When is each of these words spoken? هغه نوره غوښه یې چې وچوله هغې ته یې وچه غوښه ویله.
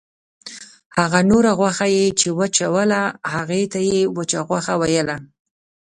هغه 0.97 1.19
نوره 1.31 1.51
غوښه 1.59 1.87
یې 1.95 2.05
چې 2.19 2.27
وچوله 2.39 3.01
هغې 3.33 3.61
ته 3.71 3.79
یې 3.89 3.99
وچه 4.17 4.39
غوښه 4.49 4.73
ویله. 4.81 5.17